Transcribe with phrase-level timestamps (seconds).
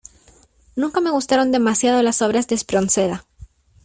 [0.75, 3.23] Nunca me gustaron demasiado las obras de Espronceda.